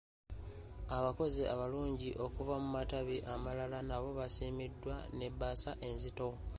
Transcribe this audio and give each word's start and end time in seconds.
Abaakoze 0.95 1.41
obulungi 1.53 2.09
okuva 2.25 2.55
mu 2.63 2.69
matabi 2.75 3.17
amalala 3.33 3.79
nabo 3.89 4.09
baasiimiddwa 4.17 4.95
n'ebbaasa 5.17 5.71
enzito. 5.87 6.29